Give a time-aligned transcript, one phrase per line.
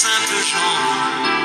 [0.00, 1.39] simple gens.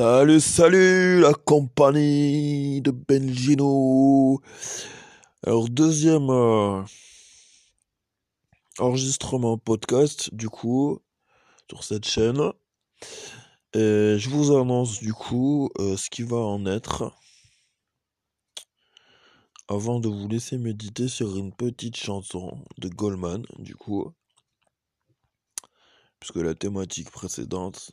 [0.00, 4.40] Salut, salut la compagnie de Benjino.
[5.46, 6.82] Alors deuxième euh,
[8.78, 11.00] enregistrement podcast du coup
[11.68, 12.40] sur cette chaîne.
[13.74, 17.12] Et je vous annonce du coup euh, ce qui va en être
[19.68, 24.10] avant de vous laisser méditer sur une petite chanson de Goldman du coup
[26.20, 27.92] puisque la thématique précédente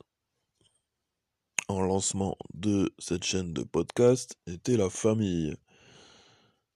[1.67, 5.55] en lancement de cette chaîne de podcast était la famille.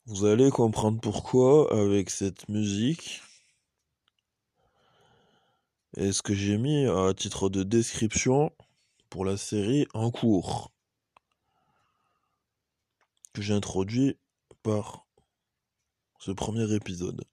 [0.06, 3.22] Vous allez comprendre pourquoi avec cette musique
[5.98, 8.52] et ce que j'ai mis à titre de description
[9.10, 10.72] pour la série en cours
[13.34, 14.18] que j'ai introduit
[14.64, 15.06] par
[16.20, 17.24] ce premier épisode.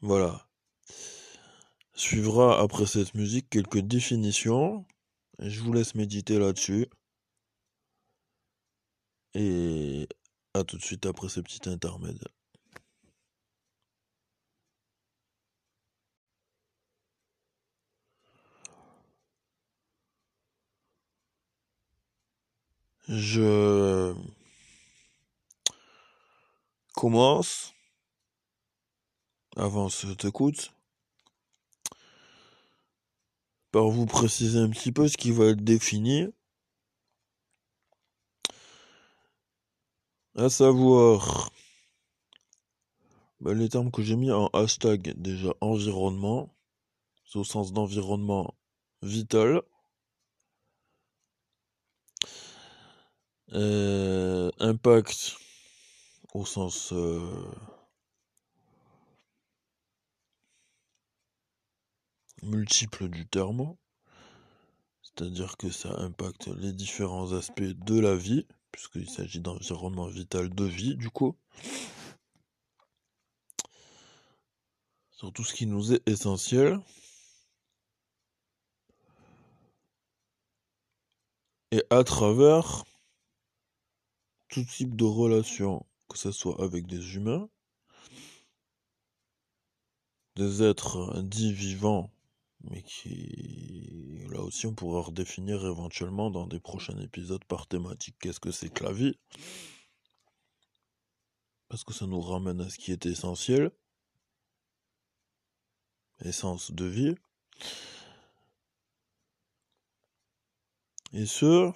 [0.00, 0.47] Voilà.
[1.98, 4.86] Suivra après cette musique quelques définitions.
[5.40, 6.86] Je vous laisse méditer là-dessus.
[9.34, 10.08] Et
[10.54, 12.22] à tout de suite après ce petit intermède.
[23.08, 24.14] Je
[26.94, 27.74] commence,
[29.56, 30.72] avant cette écoute,
[33.78, 36.26] par vous préciser un petit peu ce qui va être défini.
[40.34, 41.52] À savoir
[43.40, 46.52] ben, les termes que j'ai mis en hashtag déjà environnement,
[47.36, 48.52] au sens d'environnement
[49.02, 49.62] vital.
[53.52, 55.36] Euh, impact
[56.34, 57.20] au sens euh,
[62.42, 63.74] multiple du terme,
[65.02, 70.64] c'est-à-dire que ça impacte les différents aspects de la vie, puisqu'il s'agit d'environnement vital de
[70.64, 71.36] vie du coup.
[75.10, 76.78] Sur tout ce qui nous est essentiel.
[81.72, 82.84] Et à travers
[84.48, 87.48] tout type de relation, que ce soit avec des humains,
[90.36, 92.10] des êtres dits vivants
[92.62, 98.40] mais qui, là aussi, on pourra redéfinir éventuellement dans des prochains épisodes par thématique qu'est-ce
[98.40, 99.18] que c'est que la vie?
[101.68, 103.70] Parce que ça nous ramène à ce qui est essentiel.
[106.24, 107.14] Essence de vie.
[111.12, 111.70] Et ce,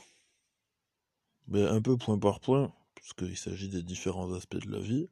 [1.47, 5.09] ben, un peu point par point, puisqu'il s'agit des différents aspects de la vie.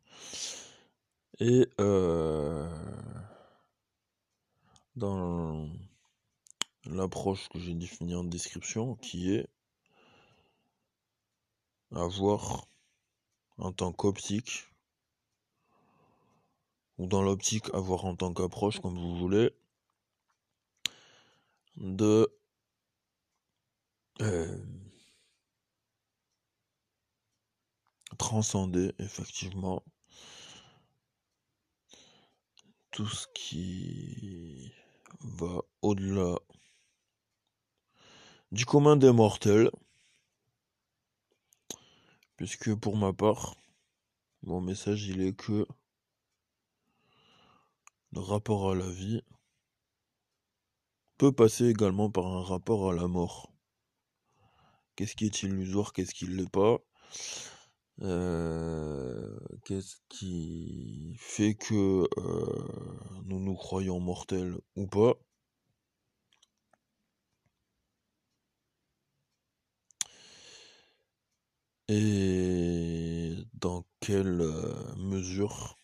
[1.38, 2.68] Et euh,
[5.00, 5.66] dans
[6.84, 9.48] l'approche que j'ai définie en description, qui est
[11.90, 12.66] avoir
[13.56, 14.66] en tant qu'optique,
[16.98, 19.50] ou dans l'optique avoir en tant qu'approche, comme vous voulez,
[21.76, 22.28] de
[24.20, 24.58] euh,
[28.18, 29.82] transcender effectivement
[32.90, 34.74] tout ce qui
[35.20, 36.38] va au-delà
[38.52, 39.70] du commun des mortels.
[42.36, 43.54] Puisque pour ma part,
[44.42, 45.66] mon message il est que
[48.12, 49.22] le rapport à la vie
[51.18, 53.52] peut passer également par un rapport à la mort.
[54.96, 56.78] Qu'est-ce qui est illusoire, qu'est-ce qui ne l'est pas?
[58.02, 65.14] Euh, Qu'est-ce qui fait que euh, nous nous croyons mortels ou pas?
[71.88, 75.76] Et dans quelle euh, mesure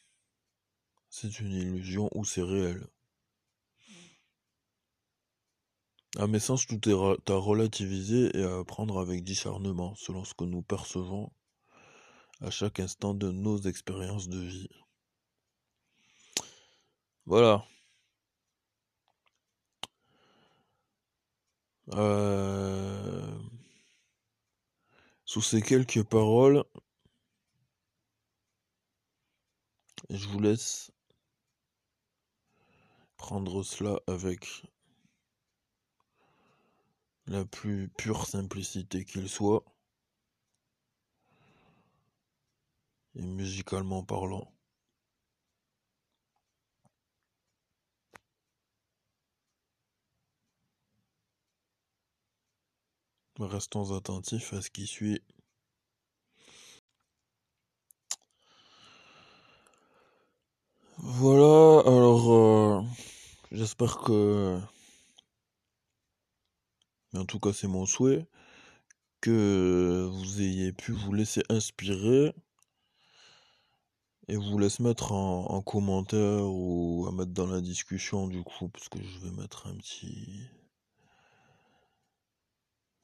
[1.10, 2.86] c'est une illusion ou c'est réel?
[6.18, 10.44] À mes sens, tout est à relativiser et à prendre avec discernement selon ce que
[10.44, 11.30] nous percevons
[12.40, 14.68] à chaque instant de nos expériences de vie.
[17.26, 17.66] Voilà.
[21.94, 23.38] Euh,
[25.24, 26.64] sous ces quelques paroles,
[30.10, 30.90] je vous laisse
[33.16, 34.62] prendre cela avec
[37.26, 39.64] la plus pure simplicité qu'il soit.
[43.16, 44.52] Et musicalement parlant.
[53.38, 55.20] Restons attentifs à ce qui suit.
[60.98, 62.82] Voilà, alors euh,
[63.52, 64.58] j'espère que,
[67.14, 68.26] en tout cas c'est mon souhait,
[69.20, 72.34] que vous ayez pu vous laisser inspirer
[74.28, 78.88] et vous laisse mettre en, commentaire ou à mettre dans la discussion du coup, parce
[78.88, 80.48] que je vais mettre un petit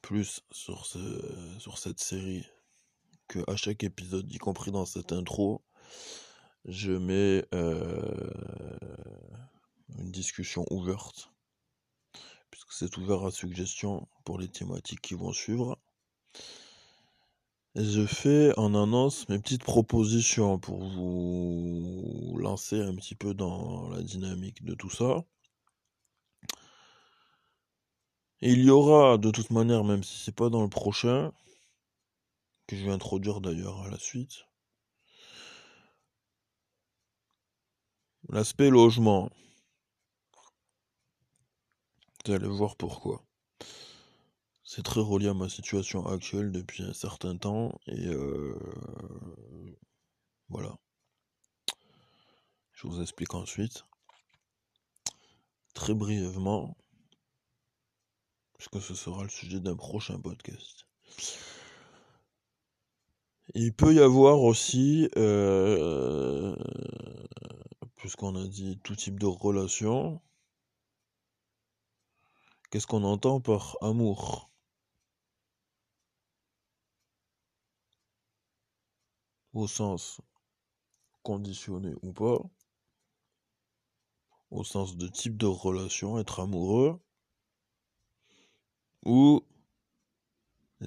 [0.01, 0.99] plus sur, ce,
[1.59, 2.45] sur cette série
[3.27, 5.63] que à chaque épisode, y compris dans cette intro,
[6.65, 8.29] je mets euh,
[9.97, 11.31] une discussion ouverte,
[12.51, 15.79] puisque c'est ouvert à suggestion pour les thématiques qui vont suivre.
[17.75, 24.01] Je fais en annonce mes petites propositions pour vous lancer un petit peu dans la
[24.01, 25.23] dynamique de tout ça.
[28.41, 31.31] Il y aura de toute manière, même si c'est pas dans le prochain,
[32.67, 34.45] que je vais introduire d'ailleurs à la suite,
[38.29, 39.29] l'aspect logement.
[42.25, 43.23] Vous allez voir pourquoi.
[44.75, 48.57] C'est très relié à ma situation actuelle depuis un certain temps et euh,
[50.49, 50.75] voilà.
[52.71, 53.85] Je vous explique ensuite.
[55.75, 56.75] Très brièvement,
[58.57, 60.87] puisque ce sera le sujet d'un prochain podcast.
[63.53, 66.55] Il peut y avoir aussi, euh,
[67.95, 70.19] puisqu'on a dit tout type de relation,
[72.71, 74.49] qu'est-ce qu'on entend par amour?
[79.53, 80.21] Au sens
[81.23, 82.39] conditionné ou pas,
[84.51, 86.99] au sens de type de relation, être amoureux,
[89.05, 89.41] ou,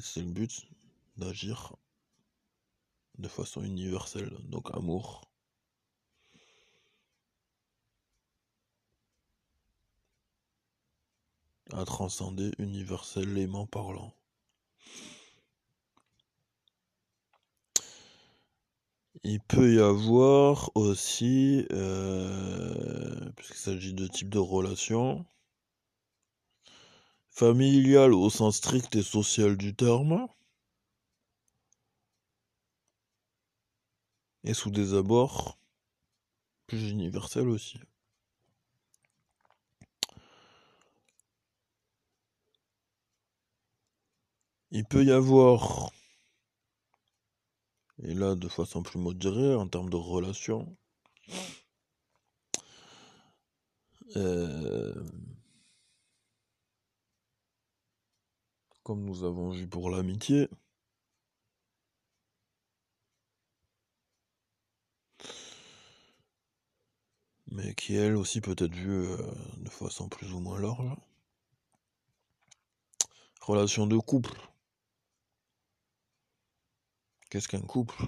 [0.00, 0.66] c'est le but,
[1.16, 1.76] d'agir
[3.18, 5.22] de façon universelle, donc amour.
[11.72, 14.14] à transcender universellement parlant.
[19.28, 25.26] Il peut y avoir aussi, euh, puisqu'il s'agit de types de relations,
[27.30, 30.28] familiales au sens strict et social du terme,
[34.44, 35.58] et sous des abords
[36.68, 37.80] plus universels aussi.
[44.70, 45.90] Il peut y avoir
[48.02, 50.76] et là, de façon plus modérée, en termes de relations,
[54.16, 54.94] euh,
[58.82, 60.48] comme nous avons vu pour l'amitié,
[67.50, 69.16] mais qui elle aussi peut être vue euh,
[69.58, 70.96] de façon plus ou moins large.
[73.40, 74.36] Relation de couple.
[77.30, 78.04] Qu'est-ce qu'un couple?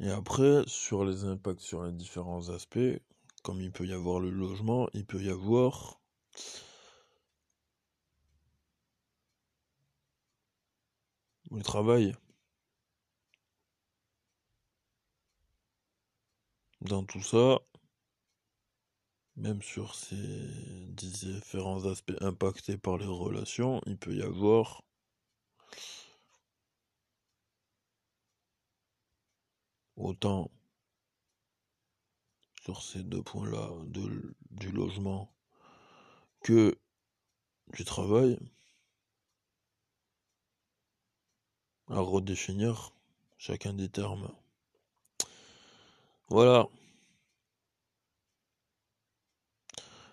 [0.00, 3.00] Et après, sur les impacts sur les différents aspects,
[3.42, 6.00] comme il peut y avoir le logement, il peut y avoir
[11.52, 12.14] le travail.
[16.80, 17.60] Dans tout ça,
[19.36, 20.16] même sur ces
[20.88, 24.82] différents aspects impactés par les relations, il peut y avoir
[29.96, 30.50] autant
[32.62, 33.70] sur ces deux points-là
[34.50, 35.32] du logement
[36.42, 36.78] que
[37.74, 38.38] du travail
[41.88, 42.92] à redéfinir
[43.38, 44.30] chacun des termes.
[46.28, 46.68] Voilà.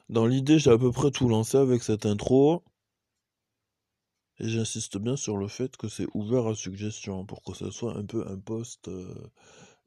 [0.09, 2.63] Dans l'idée, j'ai à peu près tout lancé avec cette intro.
[4.39, 7.95] Et j'insiste bien sur le fait que c'est ouvert à suggestion pour que ce soit
[7.95, 9.13] un peu un post euh,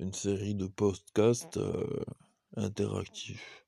[0.03, 2.05] une série de podcasts euh,
[2.57, 3.65] interactifs.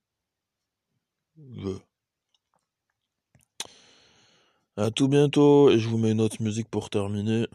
[4.77, 7.47] À tout bientôt et je vous mets une autre musique pour terminer.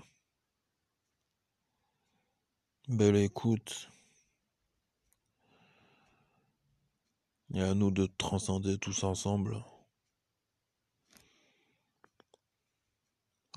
[2.87, 3.89] Belle écoute.
[7.53, 9.61] Et à nous de transcender tous ensemble.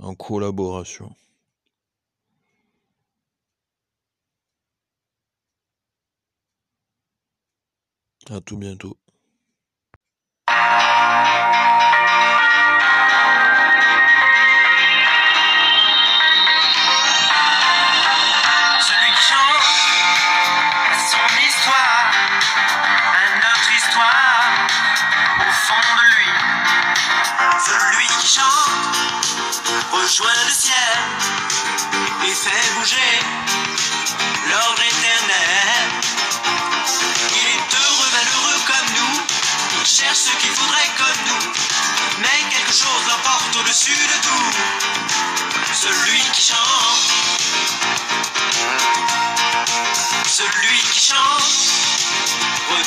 [0.00, 1.14] En collaboration.
[8.30, 8.98] À tout bientôt.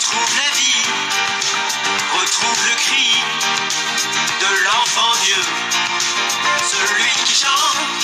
[0.06, 0.84] Retrouve la vie,
[2.14, 3.10] retrouve le cri
[4.40, 5.42] de l'enfant Dieu.
[6.62, 8.04] Celui qui chante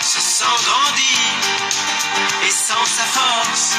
[0.00, 1.18] se sent grandi
[2.46, 3.74] et sans sa force.